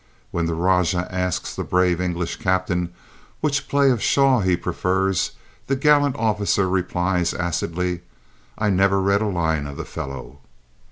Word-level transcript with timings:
When 0.31 0.47
the 0.47 0.55
rajah 0.55 1.07
asks 1.13 1.55
the 1.55 1.63
brave 1.63 2.01
English 2.01 2.37
captain 2.37 2.91
which 3.39 3.67
play 3.67 3.91
of 3.91 4.01
Shaw 4.01 4.39
he 4.39 4.57
prefers, 4.57 5.33
the 5.67 5.75
gallant 5.75 6.15
officer 6.15 6.67
replies 6.67 7.35
acidly: 7.35 8.01
"I 8.57 8.71
never 8.71 8.99
read 8.99 9.21
a 9.21 9.27
line 9.27 9.67
of 9.67 9.77
the 9.77 9.85
fellow." 9.85 10.39